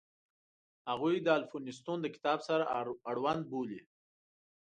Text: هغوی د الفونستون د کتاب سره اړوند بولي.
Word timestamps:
هغوی 0.89 1.15
د 1.21 1.27
الفونستون 1.37 1.97
د 2.01 2.07
کتاب 2.15 2.39
سره 2.47 2.63
اړوند 3.11 3.41
بولي. 3.51 3.81